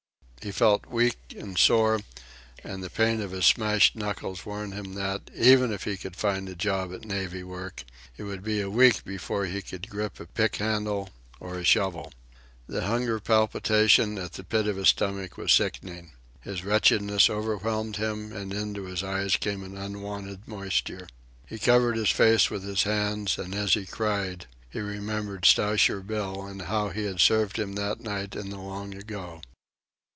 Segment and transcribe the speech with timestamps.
[0.43, 1.99] He felt weak and sore,
[2.63, 6.49] and the pain of his smashed knuckles warned him that, even if he could find
[6.49, 7.83] a job at navvy work,
[8.17, 12.11] it would be a week before he could grip a pick handle or a shovel.
[12.65, 16.13] The hunger palpitation at the pit of the stomach was sickening.
[16.39, 21.07] His wretchedness overwhelmed him, and into his eyes came an unwonted moisture.
[21.45, 26.47] He covered his face with his hands, and, as he cried, he remembered Stowsher Bill
[26.47, 29.43] and how he had served him that night in the long ago.